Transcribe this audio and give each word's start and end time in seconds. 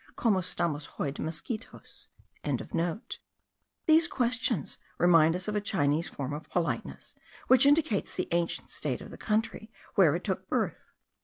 Como 0.15 0.39
stamos 0.39 0.87
hoy 0.99 1.11
de 1.11 1.21
mosquitos?) 1.21 2.07
These 3.85 4.07
questions 4.07 4.79
remind 4.97 5.35
us 5.35 5.47
of 5.47 5.55
a 5.55 5.61
Chinese 5.61 6.09
form 6.09 6.33
of 6.33 6.49
politeness, 6.49 7.13
which 7.45 7.67
indicates 7.67 8.15
the 8.15 8.27
ancient 8.31 8.71
state 8.71 9.01
of 9.01 9.11
the 9.11 9.17
country 9.19 9.71
where 9.93 10.15
it 10.15 10.23
took 10.23 10.49
birth. 10.49 10.89